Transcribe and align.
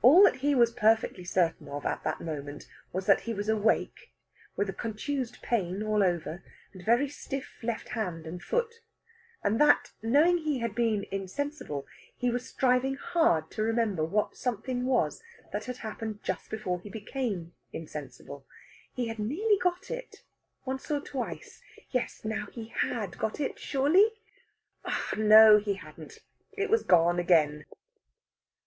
All 0.00 0.22
that 0.22 0.36
he 0.36 0.54
was 0.54 0.72
perfectly 0.72 1.24
certain 1.24 1.68
of, 1.68 1.84
at 1.84 2.04
that 2.04 2.22
moment, 2.22 2.66
was 2.90 3.04
that 3.04 3.20
he 3.28 3.34
was 3.34 3.50
awake, 3.50 4.10
with 4.56 4.70
a 4.70 4.72
contused 4.72 5.42
pain 5.42 5.82
all 5.82 6.02
over, 6.02 6.42
and 6.72 6.80
a 6.80 6.84
very 6.86 7.06
stiff 7.06 7.58
left 7.62 7.90
hand 7.90 8.26
and 8.26 8.42
foot. 8.42 8.80
And 9.44 9.60
that, 9.60 9.92
knowing 10.02 10.38
he 10.38 10.60
had 10.60 10.74
been 10.74 11.04
insensible, 11.10 11.86
he 12.16 12.30
was 12.30 12.48
striving 12.48 12.94
hard 12.94 13.50
to 13.50 13.62
remember 13.62 14.02
what 14.06 14.36
something 14.38 14.86
was 14.86 15.22
that 15.52 15.66
had 15.66 15.76
happened 15.76 16.22
just 16.22 16.48
before 16.48 16.80
he 16.80 16.88
became 16.88 17.52
insensible. 17.74 18.46
He 18.94 19.08
had 19.08 19.18
nearly 19.18 19.58
got 19.58 19.90
it, 19.90 20.22
once 20.64 20.90
or 20.90 21.00
twice. 21.00 21.60
Yes, 21.90 22.24
now 22.24 22.46
he 22.52 22.68
had 22.68 23.18
got 23.18 23.38
it, 23.38 23.58
surely! 23.58 24.12
No, 25.14 25.58
he 25.58 25.74
hadn't. 25.74 26.20
It 26.52 26.70
was 26.70 26.84
gone 26.84 27.18
again. 27.18 27.66